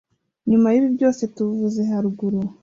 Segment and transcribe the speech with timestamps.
[0.49, 2.39] Nyuma yibi byose tuvuze haruguru